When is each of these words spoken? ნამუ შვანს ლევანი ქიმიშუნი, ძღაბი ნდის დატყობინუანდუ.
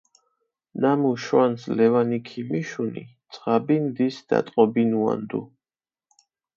ნამუ 0.85 1.11
შვანს 1.25 1.65
ლევანი 1.81 2.19
ქიმიშუნი, 2.31 3.05
ძღაბი 3.37 3.81
ნდის 3.87 4.21
დატყობინუანდუ. 4.35 5.49